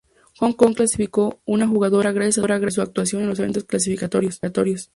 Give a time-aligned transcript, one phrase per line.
[0.39, 4.41] Hong Kong clasificó una jugadora gracias a su actuación en los eventos clasificatorios.